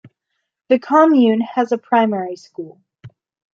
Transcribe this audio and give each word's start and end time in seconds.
The 0.69 0.79
commune 0.79 1.41
has 1.41 1.71
a 1.71 1.77
primary 1.77 2.35
school. 2.35 2.81